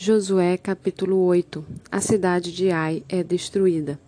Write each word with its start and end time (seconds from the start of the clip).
Josué 0.00 0.56
capítulo 0.56 1.24
8 1.24 1.66
A 1.90 2.00
cidade 2.00 2.52
de 2.52 2.70
Ai 2.70 3.02
é 3.08 3.24
destruída. 3.24 3.98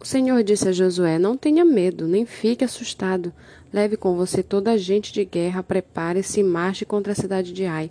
O 0.00 0.06
Senhor 0.06 0.42
disse 0.42 0.66
a 0.66 0.72
Josué: 0.72 1.18
Não 1.18 1.36
tenha 1.36 1.66
medo, 1.66 2.08
nem 2.08 2.24
fique 2.24 2.64
assustado. 2.64 3.30
Leve 3.70 3.98
com 3.98 4.16
você 4.16 4.42
toda 4.42 4.72
a 4.72 4.78
gente 4.78 5.12
de 5.12 5.22
guerra, 5.26 5.62
prepare-se 5.62 6.40
e 6.40 6.42
marche 6.42 6.86
contra 6.86 7.12
a 7.12 7.14
cidade 7.14 7.52
de 7.52 7.66
Ai. 7.66 7.90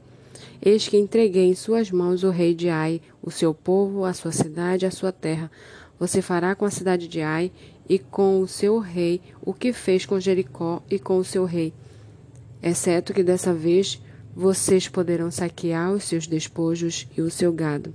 Eis 0.60 0.88
que 0.88 0.98
entreguei 0.98 1.46
em 1.46 1.54
suas 1.54 1.92
mãos 1.92 2.24
o 2.24 2.32
rei 2.32 2.56
de 2.56 2.70
Ai, 2.70 3.00
o 3.22 3.30
seu 3.30 3.54
povo, 3.54 4.04
a 4.04 4.14
sua 4.14 4.32
cidade, 4.32 4.88
a 4.88 4.92
sua 4.92 5.12
terra. 5.12 5.52
Você 6.00 6.24
fará 6.24 6.56
com 6.56 6.66
a 6.66 6.72
cidade 6.72 7.08
de 7.08 7.22
Ai 7.22 7.52
e 7.88 8.00
com 8.00 8.42
o 8.42 8.48
seu 8.48 8.80
rei 8.80 9.22
o 9.46 9.54
que 9.54 9.72
fez 9.72 10.08
com 10.08 10.20
Jericó 10.20 10.82
e 10.90 10.98
com 10.98 11.18
o 11.18 11.24
seu 11.24 11.46
rei. 11.46 11.72
Exceto 12.64 13.14
que 13.14 13.22
dessa 13.22 13.54
vez 13.54 14.02
vocês 14.36 14.88
poderão 14.88 15.30
saquear 15.30 15.92
os 15.92 16.06
seus 16.06 16.26
despojos 16.26 17.08
e 17.18 17.22
o 17.22 17.30
seu 17.30 17.52
gado. 17.52 17.94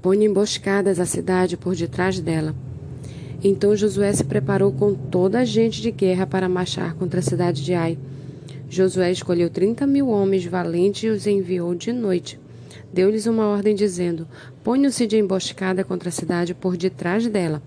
Ponha 0.00 0.26
emboscadas 0.26 0.98
a 0.98 1.06
cidade 1.06 1.56
por 1.56 1.74
detrás 1.74 2.20
dela. 2.20 2.54
Então 3.42 3.76
Josué 3.76 4.12
se 4.12 4.24
preparou 4.24 4.72
com 4.72 4.94
toda 4.94 5.40
a 5.40 5.44
gente 5.44 5.82
de 5.82 5.90
guerra 5.90 6.26
para 6.26 6.48
marchar 6.48 6.94
contra 6.94 7.20
a 7.20 7.22
cidade 7.22 7.62
de 7.62 7.74
Ai. 7.74 7.98
Josué 8.68 9.12
escolheu 9.12 9.50
trinta 9.50 9.86
mil 9.86 10.08
homens 10.08 10.44
valentes 10.44 11.04
e 11.04 11.08
os 11.08 11.26
enviou 11.26 11.74
de 11.74 11.92
noite. 11.92 12.40
Deu-lhes 12.92 13.26
uma 13.26 13.46
ordem 13.46 13.74
dizendo: 13.74 14.26
Ponham-se 14.64 15.06
de 15.06 15.18
emboscada 15.18 15.84
contra 15.84 16.08
a 16.08 16.12
cidade 16.12 16.54
por 16.54 16.76
detrás 16.76 17.26
dela. 17.28 17.62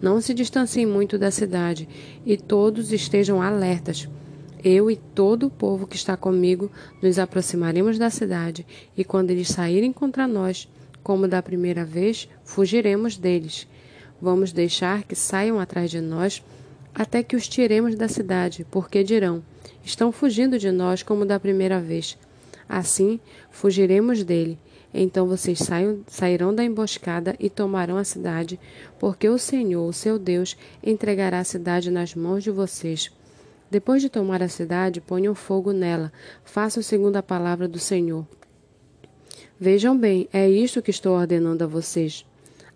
Não 0.00 0.20
se 0.20 0.34
distanciem 0.34 0.86
muito 0.86 1.18
da 1.18 1.30
cidade 1.30 1.88
e 2.26 2.36
todos 2.36 2.92
estejam 2.92 3.40
alertas 3.40 4.08
eu 4.64 4.90
e 4.90 4.96
todo 4.96 5.46
o 5.46 5.50
povo 5.50 5.86
que 5.86 5.94
está 5.94 6.16
comigo 6.16 6.70
nos 7.02 7.18
aproximaremos 7.18 7.98
da 7.98 8.08
cidade, 8.08 8.66
e 8.96 9.04
quando 9.04 9.30
eles 9.30 9.48
saírem 9.48 9.92
contra 9.92 10.26
nós, 10.26 10.66
como 11.02 11.28
da 11.28 11.42
primeira 11.42 11.84
vez, 11.84 12.26
fugiremos 12.42 13.18
deles. 13.18 13.68
Vamos 14.20 14.52
deixar 14.52 15.02
que 15.02 15.14
saiam 15.14 15.60
atrás 15.60 15.90
de 15.90 16.00
nós 16.00 16.42
até 16.94 17.22
que 17.22 17.36
os 17.36 17.46
tiremos 17.46 17.94
da 17.94 18.08
cidade, 18.08 18.66
porque 18.70 19.04
dirão: 19.04 19.42
estão 19.84 20.10
fugindo 20.10 20.58
de 20.58 20.70
nós 20.70 21.02
como 21.02 21.26
da 21.26 21.38
primeira 21.38 21.78
vez. 21.78 22.16
Assim, 22.66 23.20
fugiremos 23.50 24.24
dele. 24.24 24.58
Então 24.94 25.26
vocês 25.26 25.58
saiam, 25.58 26.00
sairão 26.06 26.54
da 26.54 26.64
emboscada 26.64 27.34
e 27.38 27.50
tomarão 27.50 27.98
a 27.98 28.04
cidade, 28.04 28.58
porque 28.98 29.28
o 29.28 29.36
Senhor, 29.36 29.86
o 29.86 29.92
seu 29.92 30.18
Deus, 30.18 30.56
entregará 30.82 31.40
a 31.40 31.44
cidade 31.44 31.90
nas 31.90 32.14
mãos 32.14 32.44
de 32.44 32.50
vocês. 32.50 33.10
Depois 33.74 34.00
de 34.00 34.08
tomar 34.08 34.40
a 34.40 34.48
cidade, 34.48 35.00
ponham 35.00 35.34
fogo 35.34 35.72
nela. 35.72 36.12
Façam 36.44 36.80
segundo 36.80 37.16
a 37.16 37.22
palavra 37.24 37.66
do 37.66 37.80
Senhor. 37.80 38.24
Vejam 39.58 39.98
bem, 39.98 40.28
é 40.32 40.48
isto 40.48 40.80
que 40.80 40.92
estou 40.92 41.16
ordenando 41.18 41.64
a 41.64 41.66
vocês. 41.66 42.24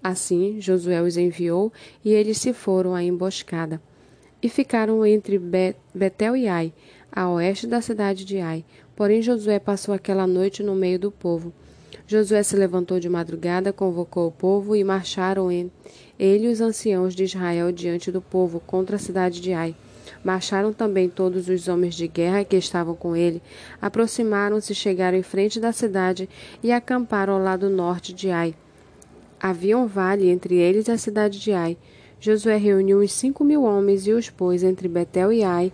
Assim, 0.02 0.60
Josué 0.60 1.00
os 1.00 1.16
enviou 1.16 1.72
e 2.04 2.10
eles 2.10 2.38
se 2.38 2.52
foram 2.52 2.96
à 2.96 3.04
emboscada. 3.04 3.80
E 4.42 4.48
ficaram 4.48 5.06
entre 5.06 5.40
Betel 5.94 6.36
e 6.36 6.48
Ai, 6.48 6.72
a 7.12 7.30
oeste 7.30 7.68
da 7.68 7.80
cidade 7.80 8.24
de 8.24 8.40
Ai. 8.40 8.64
Porém, 8.96 9.22
Josué 9.22 9.60
passou 9.60 9.94
aquela 9.94 10.26
noite 10.26 10.64
no 10.64 10.74
meio 10.74 10.98
do 10.98 11.12
povo. 11.12 11.52
Josué 12.08 12.42
se 12.42 12.56
levantou 12.56 12.98
de 12.98 13.08
madrugada, 13.08 13.72
convocou 13.72 14.26
o 14.26 14.32
povo 14.32 14.74
e 14.74 14.82
marcharam 14.82 15.48
ele 15.52 15.70
e 16.18 16.48
os 16.48 16.60
anciãos 16.60 17.14
de 17.14 17.22
Israel 17.22 17.70
diante 17.70 18.10
do 18.10 18.20
povo 18.20 18.58
contra 18.58 18.96
a 18.96 18.98
cidade 18.98 19.40
de 19.40 19.52
Ai. 19.52 19.76
Marcharam 20.24 20.72
também 20.72 21.08
todos 21.08 21.48
os 21.48 21.68
homens 21.68 21.94
de 21.94 22.08
guerra 22.08 22.44
que 22.44 22.56
estavam 22.56 22.94
com 22.94 23.14
ele, 23.16 23.42
aproximaram-se, 23.80 24.74
chegaram 24.74 25.18
em 25.18 25.22
frente 25.22 25.60
da 25.60 25.72
cidade 25.72 26.28
e 26.62 26.72
acamparam 26.72 27.34
ao 27.34 27.42
lado 27.42 27.68
norte 27.68 28.12
de 28.12 28.30
Ai. 28.30 28.54
Havia 29.40 29.78
um 29.78 29.86
vale 29.86 30.28
entre 30.28 30.56
eles 30.56 30.88
e 30.88 30.90
a 30.90 30.98
cidade 30.98 31.38
de 31.40 31.52
Ai. 31.52 31.76
Josué 32.20 32.56
reuniu 32.56 33.00
uns 33.00 33.12
cinco 33.12 33.44
mil 33.44 33.62
homens 33.62 34.06
e 34.06 34.12
os 34.12 34.28
pôs 34.28 34.62
entre 34.62 34.88
Betel 34.88 35.32
e 35.32 35.44
Ai, 35.44 35.72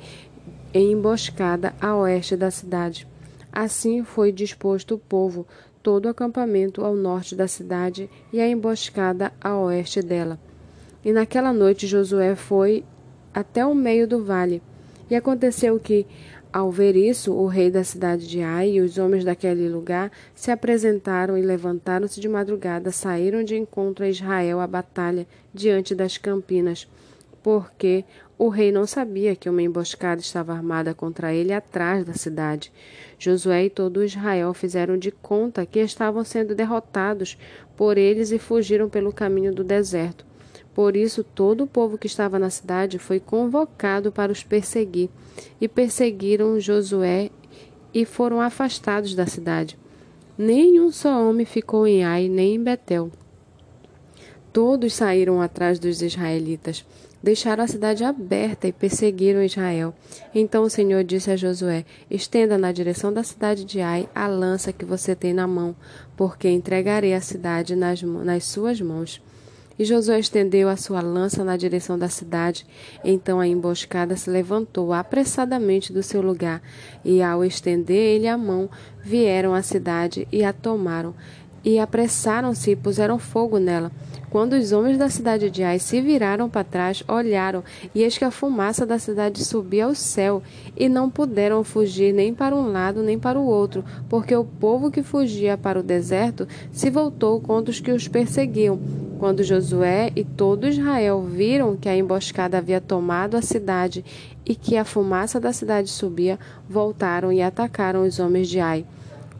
em 0.75 0.93
emboscada 0.93 1.75
a 1.81 1.97
oeste 1.97 2.37
da 2.37 2.51
cidade. 2.51 3.09
Assim 3.51 4.05
foi 4.05 4.33
disposto 4.33 4.97
o 4.97 4.99
povo, 4.99 5.47
todo 5.83 6.07
o 6.07 6.09
acampamento 6.09 6.85
ao 6.85 6.97
norte 6.97 7.37
da 7.37 7.47
cidade 7.47 8.11
e 8.33 8.41
a 8.41 8.49
emboscada 8.49 9.33
a 9.41 9.57
oeste 9.57 10.03
dela. 10.03 10.39
E 11.05 11.13
naquela 11.13 11.53
noite 11.53 11.87
Josué 11.87 12.35
foi 12.35 12.83
até 13.35 13.67
o 13.67 13.75
meio 13.75 14.07
do 14.07 14.23
vale. 14.25 14.63
E 15.11 15.17
aconteceu 15.17 15.79
que, 15.79 16.07
ao 16.53 16.71
ver 16.71 16.95
isso, 16.95 17.33
o 17.33 17.47
rei 17.47 17.71
da 17.71 17.83
cidade 17.83 18.29
de 18.29 18.41
Ai 18.41 18.75
e 18.75 18.81
os 18.81 18.97
homens 18.97 19.25
daquele 19.25 19.69
lugar 19.69 20.13
se 20.35 20.51
apresentaram 20.51 21.37
e 21.37 21.43
levantaram-se 21.43 22.21
de 22.21 22.29
madrugada, 22.29 22.93
saíram 22.93 23.43
de 23.43 23.57
encontro 23.57 24.05
a 24.05 24.09
Israel 24.09 24.61
à 24.61 24.67
batalha 24.67 25.27
diante 25.53 25.95
das 25.95 26.17
campinas, 26.17 26.89
porque 27.43 28.05
o 28.39 28.49
rei 28.49 28.73
não 28.73 28.87
sabia 28.87 29.37
que 29.37 29.51
uma 29.51 29.63
emboscada 29.63 30.21
estava 30.21 30.53
armada 30.53 30.95
contra 30.95 31.35
ele 31.35 31.53
atrás 31.53 32.05
da 32.05 32.15
cidade. 32.15 32.73
Josué 33.19 33.67
e 33.67 33.71
todo 33.71 34.03
Israel 34.05 34.55
fizeram 34.55 34.97
de 34.97 35.11
conta 35.11 35.67
que 35.67 35.81
estavam 35.81 36.25
sendo 36.25 36.55
derrotados 36.55 37.39
por 37.77 37.99
eles 37.99 38.33
e 38.33 38.39
fugiram 38.39 38.89
pelo 38.89 39.13
caminho 39.13 39.55
do 39.55 39.63
deserto. 39.63 40.25
Por 40.75 40.97
isso, 40.97 41.23
todo 41.23 41.65
o 41.65 41.67
povo 41.67 41.97
que 41.97 42.09
estava 42.09 42.39
na 42.39 42.51
cidade 42.51 42.99
foi 42.99 43.21
convocado 43.21 44.11
para 44.11 44.33
os 44.33 44.43
perseguir, 44.43 45.09
e 45.61 45.69
perseguiram 45.69 46.59
Josué 46.59 47.31
e 47.93 48.05
foram 48.05 48.41
afastados 48.41 49.15
da 49.15 49.27
cidade. 49.27 49.79
Nenhum 50.37 50.91
só 50.91 51.29
homem 51.29 51.47
ficou 51.47 51.87
em 51.87 52.05
Ai, 52.05 52.29
nem 52.29 52.57
em 52.57 52.63
Betel. 52.63 53.11
Todos 54.53 54.95
saíram 54.95 55.41
atrás 55.41 55.79
dos 55.79 56.03
israelitas, 56.03 56.85
deixaram 57.23 57.63
a 57.63 57.69
cidade 57.69 58.03
aberta 58.03 58.67
e 58.67 58.73
perseguiram 58.73 59.45
Israel. 59.45 59.95
Então 60.35 60.65
o 60.65 60.71
Senhor 60.71 61.05
disse 61.05 61.31
a 61.31 61.37
Josué: 61.37 61.85
Estenda 62.11 62.59
na 62.59 62.73
direção 62.73 63.13
da 63.13 63.23
cidade 63.23 63.65
de 63.65 63.81
Ai 63.81 64.09
a 64.13 64.27
lança 64.27 64.73
que 64.73 64.85
você 64.85 65.15
tem 65.15 65.33
na 65.33 65.47
mão, 65.47 65.75
porque 66.17 66.49
entregarei 66.49 67.15
a 67.15 67.21
cidade 67.21 67.77
nas, 67.77 68.03
nas 68.03 68.45
suas 68.45 68.81
mãos. 68.81 69.23
E 69.79 69.85
Josué 69.85 70.21
estendeu 70.21 70.69
a 70.69 70.77
sua 70.77 71.01
lança 71.01 71.43
na 71.43 71.57
direção 71.57 71.99
da 71.99 72.09
cidade. 72.09 72.67
Então 73.05 73.41
a 73.41 73.47
emboscada 73.47 74.17
se 74.17 74.31
levantou 74.31 74.93
apressadamente 74.93 75.93
do 75.93 76.03
seu 76.03 76.23
lugar, 76.23 76.63
e 77.05 77.21
ao 77.21 77.45
estender 77.45 77.97
ele 77.97 78.29
a 78.29 78.39
mão, 78.39 78.71
vieram 79.03 79.53
à 79.53 79.63
cidade 79.63 80.29
e 80.31 80.45
a 80.45 80.53
tomaram. 80.53 81.15
E 81.65 81.79
apressaram-se 81.79 82.73
e 82.73 82.77
puseram 82.77 83.19
fogo 83.19 83.59
nela. 83.59 83.91
Quando 84.35 84.55
os 84.55 84.73
homens 84.73 84.99
da 84.99 85.09
cidade 85.09 85.49
de 85.49 85.63
Ai 85.63 85.79
se 85.79 86.01
viraram 86.01 86.51
para 86.51 86.65
trás, 86.65 87.05
olharam, 87.07 87.63
e 87.95 88.03
eis 88.03 88.19
que 88.19 88.25
a 88.25 88.31
fumaça 88.31 88.85
da 88.85 88.99
cidade 88.99 89.45
subia 89.45 89.85
ao 89.85 89.95
céu, 89.95 90.43
e 90.77 90.89
não 90.89 91.09
puderam 91.09 91.63
fugir 91.63 92.13
nem 92.13 92.35
para 92.35 92.55
um 92.55 92.71
lado 92.71 93.01
nem 93.01 93.19
para 93.19 93.39
o 93.39 93.47
outro, 93.47 93.85
porque 94.09 94.35
o 94.35 94.45
povo 94.45 94.91
que 94.91 95.03
fugia 95.03 95.57
para 95.57 95.79
o 95.79 95.85
deserto 95.85 96.49
se 96.73 96.91
voltou 96.91 97.41
contra 97.41 97.71
os 97.71 97.79
que 97.79 97.93
os 97.93 98.09
perseguiam. 98.09 98.79
Quando 99.25 99.43
Josué 99.43 100.13
e 100.15 100.23
todo 100.23 100.69
Israel 100.69 101.23
viram 101.23 101.79
que 101.79 101.89
a 101.89 101.97
emboscada 101.97 102.59
havia 102.59 102.79
tomado 102.79 103.39
a 103.39 103.41
cidade 103.41 104.05
e 104.45 104.55
que 104.55 104.77
a 104.77 104.85
fumaça 104.85 105.41
da 105.41 105.51
cidade 105.51 105.89
subia, 105.89 106.39
voltaram 106.69 107.33
e 107.33 107.41
atacaram 107.41 108.03
os 108.03 108.19
homens 108.19 108.51
de 108.51 108.61
Ai. 108.61 108.85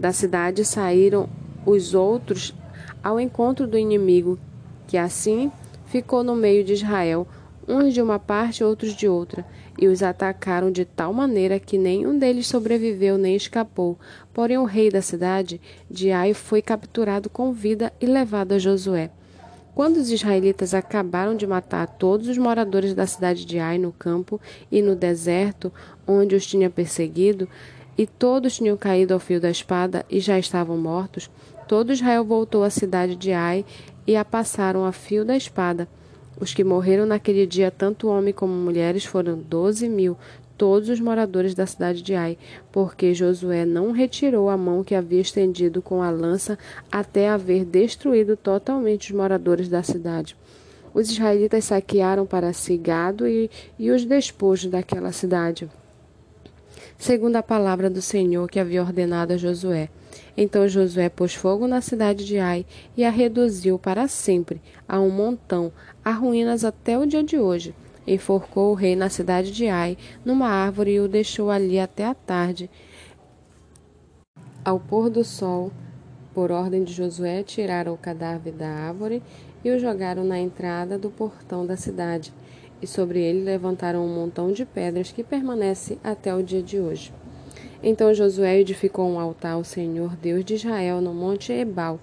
Da 0.01 0.11
cidade 0.11 0.65
saíram 0.65 1.29
os 1.67 1.93
outros 1.93 2.55
ao 3.03 3.21
encontro 3.21 3.67
do 3.67 3.77
inimigo, 3.77 4.39
que 4.87 4.97
assim 4.97 5.53
ficou 5.85 6.25
no 6.25 6.35
meio 6.35 6.65
de 6.65 6.73
Israel, 6.73 7.29
uns 7.69 7.93
de 7.93 8.01
uma 8.01 8.19
parte, 8.19 8.65
outros 8.65 8.95
de 8.95 9.07
outra, 9.07 9.45
e 9.79 9.87
os 9.87 10.03
atacaram 10.03 10.71
de 10.71 10.87
tal 10.87 11.13
maneira 11.13 11.61
que 11.61 11.77
nenhum 11.77 12.19
deles 12.19 12.47
sobreviveu 12.47 13.19
nem 13.19 13.37
escapou. 13.37 13.99
Porém, 14.33 14.57
o 14.57 14.65
rei 14.65 14.89
da 14.89 15.03
cidade 15.03 15.61
de 15.91 16.11
Ai 16.11 16.33
foi 16.33 16.63
capturado 16.63 17.29
com 17.29 17.53
vida 17.53 17.93
e 18.01 18.07
levado 18.07 18.53
a 18.53 18.59
Josué. 18.59 19.11
Quando 19.75 19.97
os 19.97 20.11
israelitas 20.11 20.73
acabaram 20.73 21.37
de 21.37 21.47
matar 21.47 21.87
todos 21.87 22.29
os 22.29 22.39
moradores 22.39 22.95
da 22.95 23.07
cidade 23.07 23.45
de 23.45 23.59
Ai 23.59 23.77
no 23.77 23.91
campo 23.91 24.41
e 24.71 24.81
no 24.81 24.95
deserto, 24.95 25.73
onde 26.07 26.37
os 26.37 26.47
tinha 26.47 26.71
perseguido, 26.71 27.49
e 27.99 28.07
todos 28.07 28.57
tinham 28.57 28.77
caído 28.77 29.15
ao 29.15 29.21
fio 29.21 29.41
da 29.41 29.51
espada 29.51 30.07
e 30.09 30.21
já 30.21 30.39
estavam 30.39 30.77
mortos, 30.77 31.29
todo 31.67 31.93
Israel 31.93 32.25
voltou 32.25 32.63
à 32.63 32.71
cidade 32.71 33.17
de 33.17 33.33
Ai 33.33 33.65
e 34.07 34.15
a 34.15 34.25
passaram 34.25 34.85
a 34.85 34.93
fio 34.93 35.25
da 35.25 35.37
espada. 35.37 35.89
Os 36.39 36.53
que 36.53 36.65
morreram 36.65 37.07
naquele 37.07 37.47
dia, 37.47 37.71
tanto 37.71 38.09
homens 38.09 38.35
como 38.35 38.53
mulheres, 38.53 39.05
foram 39.05 39.39
doze 39.39 39.89
mil, 39.89 40.17
todos 40.57 40.89
os 40.89 41.01
moradores 41.01 41.55
da 41.55 41.67
cidade 41.67 42.03
de 42.03 42.15
Ai, 42.15 42.39
porque 42.71 43.15
Josué 43.15 43.65
não 43.65 43.93
retirou 43.93 44.49
a 44.49 44.57
mão 44.57 44.85
que 44.85 44.95
havia 44.95 45.21
estendido 45.21 45.83
com 45.83 46.03
a 46.03 46.11
lança 46.11 46.59
até 46.91 47.29
haver 47.29 47.65
destruído 47.65 48.37
totalmente 48.37 49.11
os 49.11 49.17
moradores 49.17 49.69
da 49.69 49.83
cidade. 49.83 50.37
Os 50.93 51.11
israelitas 51.11 51.65
saquearam 51.65 52.25
para 52.25 52.53
si 52.53 52.77
gado 52.77 53.27
e, 53.27 53.51
e 53.79 53.91
os 53.91 54.05
despojos 54.05 54.71
daquela 54.71 55.11
cidade, 55.11 55.69
segundo 56.97 57.37
a 57.37 57.43
palavra 57.43 57.91
do 57.91 58.01
Senhor 58.01 58.49
que 58.49 58.61
havia 58.61 58.83
ordenado 58.83 59.33
a 59.33 59.37
Josué. 59.37 59.89
Então 60.37 60.69
Josué 60.69 61.09
pôs 61.09 61.35
fogo 61.35 61.67
na 61.67 61.81
cidade 61.81 62.25
de 62.25 62.39
Ai 62.39 62.65
e 62.97 63.05
a 63.05 63.11
reduziu 63.11 63.79
para 63.79 64.07
sempre 64.07 64.63
a 64.89 65.01
um 65.01 65.11
montão, 65.11 65.73
a 66.05 66.13
ruínas 66.13 66.65
até 66.65 66.97
o 66.97 67.07
dia 67.07 67.25
de 67.25 67.39
hoje. 67.39 67.75
Enforcou 68.07 68.73
o 68.73 68.75
rei 68.75 68.95
na 68.95 69.09
cidade 69.09 69.51
de 69.51 69.69
Ai, 69.69 69.97
numa 70.25 70.49
árvore, 70.49 70.93
e 70.93 71.01
o 71.01 71.09
deixou 71.09 71.51
ali 71.51 71.79
até 71.79 72.05
a 72.05 72.15
tarde. 72.15 72.71
Ao 74.65 74.79
pôr 74.79 75.11
do 75.11 75.25
sol, 75.25 75.73
por 76.35 76.51
ordem 76.51 76.85
de 76.85 76.93
Josué, 76.93 77.43
tiraram 77.43 77.95
o 77.95 77.99
cadáver 77.99 78.53
da 78.53 78.69
árvore 78.69 79.23
e 79.65 79.71
o 79.71 79.79
jogaram 79.79 80.25
na 80.25 80.39
entrada 80.39 80.99
do 80.99 81.11
portão 81.11 81.65
da 81.65 81.77
cidade, 81.77 82.33
e 82.83 82.87
sobre 82.87 83.21
ele 83.21 83.45
levantaram 83.45 84.05
um 84.05 84.15
montão 84.15 84.53
de 84.53 84.67
pedras 84.67 85.11
que 85.11 85.25
permanece 85.25 85.99
até 86.03 86.35
o 86.35 86.43
dia 86.43 86.63
de 86.63 86.79
hoje. 86.79 87.13
Então 87.83 88.13
Josué 88.13 88.59
edificou 88.59 89.09
um 89.09 89.21
altar 89.21 89.53
ao 89.53 89.65
Senhor, 89.65 90.17
Deus 90.17 90.45
de 90.45 90.55
Israel, 90.55 91.01
no 91.01 91.15
monte 91.15 91.53
Ebal, 91.53 92.01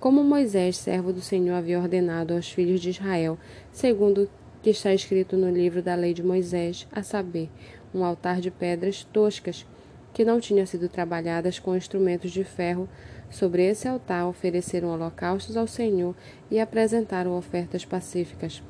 como 0.00 0.22
Moisés, 0.22 0.76
servo 0.76 1.12
do 1.12 1.20
Senhor, 1.20 1.54
havia 1.54 1.78
ordenado 1.78 2.34
aos 2.34 2.50
filhos 2.50 2.80
de 2.80 2.90
Israel, 2.90 3.38
segundo 3.72 4.28
que 4.64 4.70
está 4.70 4.94
escrito 4.94 5.36
no 5.36 5.50
livro 5.50 5.82
da 5.82 5.94
lei 5.94 6.14
de 6.14 6.22
Moisés, 6.22 6.88
a 6.90 7.02
saber, 7.02 7.50
um 7.94 8.02
altar 8.02 8.40
de 8.40 8.50
pedras 8.50 9.04
toscas 9.04 9.66
que 10.14 10.24
não 10.24 10.40
tinham 10.40 10.64
sido 10.64 10.88
trabalhadas 10.88 11.58
com 11.58 11.76
instrumentos 11.76 12.30
de 12.30 12.42
ferro. 12.44 12.88
Sobre 13.28 13.62
esse 13.62 13.86
altar 13.86 14.26
ofereceram 14.26 14.88
holocaustos 14.88 15.54
ao 15.54 15.66
Senhor 15.66 16.14
e 16.50 16.58
apresentaram 16.58 17.36
ofertas 17.36 17.84
pacíficas. 17.84 18.62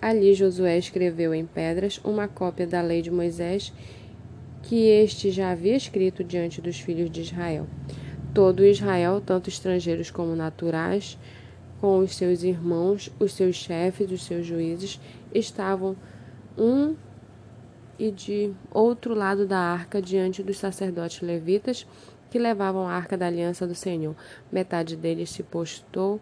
Ali 0.00 0.32
Josué 0.32 0.78
escreveu 0.78 1.34
em 1.34 1.44
pedras 1.44 2.00
uma 2.02 2.26
cópia 2.26 2.66
da 2.66 2.80
lei 2.80 3.02
de 3.02 3.10
Moisés 3.10 3.70
que 4.62 4.86
este 4.86 5.30
já 5.30 5.50
havia 5.50 5.76
escrito 5.76 6.24
diante 6.24 6.62
dos 6.62 6.80
filhos 6.80 7.10
de 7.10 7.20
Israel. 7.20 7.66
Todo 8.32 8.64
Israel, 8.64 9.20
tanto 9.20 9.50
estrangeiros 9.50 10.10
como 10.10 10.34
naturais, 10.34 11.18
com 11.84 11.98
os 11.98 12.16
seus 12.16 12.42
irmãos, 12.42 13.10
os 13.20 13.34
seus 13.34 13.56
chefes, 13.56 14.10
os 14.10 14.24
seus 14.24 14.46
juízes, 14.46 14.98
estavam 15.34 15.94
um 16.56 16.96
e 17.98 18.10
de 18.10 18.54
outro 18.72 19.12
lado 19.12 19.46
da 19.46 19.58
arca 19.58 20.00
diante 20.00 20.42
dos 20.42 20.56
sacerdotes 20.56 21.20
levitas 21.20 21.86
que 22.30 22.38
levavam 22.38 22.88
a 22.88 22.92
arca 22.94 23.18
da 23.18 23.26
aliança 23.26 23.66
do 23.66 23.74
Senhor. 23.74 24.16
Metade 24.50 24.96
deles 24.96 25.28
se 25.28 25.42
postou 25.42 26.18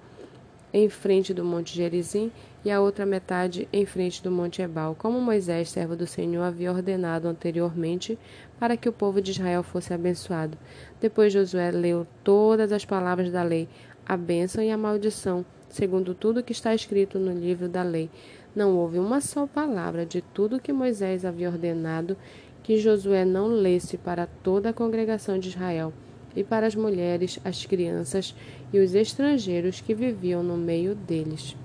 em 0.72 0.88
frente 0.88 1.32
do 1.32 1.44
monte 1.44 1.76
Gerizim 1.76 2.32
e 2.64 2.70
a 2.70 2.80
outra 2.80 3.06
metade 3.06 3.68
em 3.72 3.86
frente 3.86 4.20
do 4.20 4.32
monte 4.32 4.62
Ebal, 4.62 4.96
como 4.98 5.20
Moisés, 5.20 5.70
servo 5.70 5.94
do 5.94 6.06
Senhor, 6.06 6.42
havia 6.42 6.72
ordenado 6.72 7.28
anteriormente 7.28 8.18
para 8.58 8.76
que 8.76 8.88
o 8.88 8.92
povo 8.92 9.20
de 9.20 9.32
Israel 9.32 9.62
fosse 9.62 9.92
abençoado. 9.92 10.56
Depois 11.00 11.32
Josué 11.32 11.70
leu 11.70 12.06
todas 12.24 12.72
as 12.72 12.84
palavras 12.84 13.30
da 13.30 13.42
lei, 13.42 13.68
a 14.06 14.16
bênção 14.16 14.62
e 14.62 14.70
a 14.70 14.76
maldição, 14.76 15.44
segundo 15.68 16.14
tudo 16.14 16.42
que 16.42 16.52
está 16.52 16.74
escrito 16.74 17.18
no 17.18 17.32
livro 17.32 17.68
da 17.68 17.82
lei. 17.82 18.10
Não 18.54 18.76
houve 18.76 18.98
uma 18.98 19.20
só 19.20 19.46
palavra 19.46 20.04
de 20.04 20.20
tudo 20.20 20.60
que 20.60 20.72
Moisés 20.72 21.24
havia 21.24 21.48
ordenado 21.48 22.16
que 22.62 22.78
Josué 22.78 23.24
não 23.24 23.48
lesse 23.48 23.96
para 23.96 24.26
toda 24.26 24.68
a 24.70 24.72
congregação 24.72 25.38
de 25.38 25.48
Israel 25.48 25.92
e 26.34 26.44
para 26.44 26.66
as 26.66 26.74
mulheres, 26.74 27.38
as 27.44 27.66
crianças 27.66 28.34
e 28.72 28.78
os 28.78 28.94
estrangeiros 28.94 29.80
que 29.80 29.94
viviam 29.94 30.42
no 30.42 30.56
meio 30.56 30.94
deles. 30.94 31.56